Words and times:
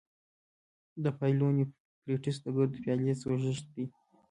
د 1.03 1.05
پايلونیفریټس 1.17 2.37
د 2.43 2.47
ګردو 2.55 2.77
پیالې 2.83 3.13
سوزش 3.21 3.57
دی. 3.73 3.85